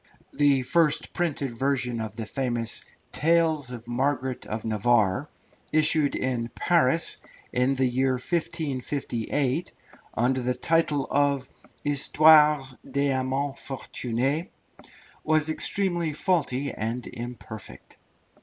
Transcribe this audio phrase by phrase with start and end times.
[0.33, 5.29] The first printed version of the famous Tales of Margaret of Navarre,
[5.71, 7.17] issued in Paris
[7.53, 9.71] in the year 1558,
[10.15, 11.47] under the title of
[11.83, 14.47] "Histoires des Amans Fortunez,"
[15.23, 17.97] was extremely faulty and imperfect.